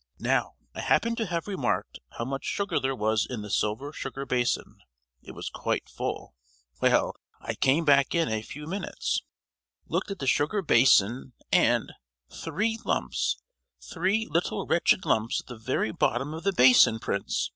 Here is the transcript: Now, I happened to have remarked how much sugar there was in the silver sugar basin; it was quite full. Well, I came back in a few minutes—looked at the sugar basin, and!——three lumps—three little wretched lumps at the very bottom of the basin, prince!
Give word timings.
Now, 0.17 0.55
I 0.73 0.81
happened 0.81 1.17
to 1.17 1.27
have 1.27 1.47
remarked 1.47 1.99
how 2.17 2.25
much 2.25 2.43
sugar 2.43 2.79
there 2.79 2.95
was 2.95 3.23
in 3.29 3.43
the 3.43 3.51
silver 3.51 3.93
sugar 3.93 4.25
basin; 4.25 4.79
it 5.21 5.33
was 5.33 5.51
quite 5.51 5.87
full. 5.87 6.33
Well, 6.81 7.13
I 7.39 7.53
came 7.53 7.85
back 7.85 8.15
in 8.15 8.27
a 8.27 8.41
few 8.41 8.65
minutes—looked 8.65 10.09
at 10.09 10.17
the 10.17 10.25
sugar 10.25 10.63
basin, 10.63 11.33
and!——three 11.51 12.79
lumps—three 12.83 14.25
little 14.27 14.65
wretched 14.65 15.05
lumps 15.05 15.41
at 15.41 15.45
the 15.45 15.55
very 15.55 15.91
bottom 15.91 16.33
of 16.33 16.45
the 16.45 16.53
basin, 16.53 16.97
prince! 16.97 17.47